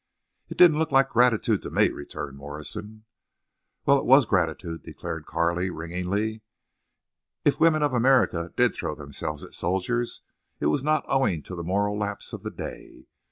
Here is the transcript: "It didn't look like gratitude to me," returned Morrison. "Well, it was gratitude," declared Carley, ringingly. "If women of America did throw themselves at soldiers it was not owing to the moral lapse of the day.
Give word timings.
"It 0.49 0.57
didn't 0.57 0.79
look 0.79 0.91
like 0.91 1.09
gratitude 1.11 1.61
to 1.61 1.69
me," 1.69 1.89
returned 1.91 2.35
Morrison. 2.35 3.03
"Well, 3.85 3.99
it 3.99 4.05
was 4.05 4.25
gratitude," 4.25 4.81
declared 4.81 5.27
Carley, 5.27 5.69
ringingly. 5.69 6.41
"If 7.45 7.59
women 7.59 7.83
of 7.83 7.93
America 7.93 8.51
did 8.57 8.73
throw 8.73 8.95
themselves 8.95 9.43
at 9.43 9.53
soldiers 9.53 10.21
it 10.59 10.65
was 10.73 10.83
not 10.83 11.05
owing 11.07 11.43
to 11.43 11.53
the 11.53 11.61
moral 11.63 11.99
lapse 11.99 12.33
of 12.33 12.41
the 12.41 12.49
day. 12.49 13.05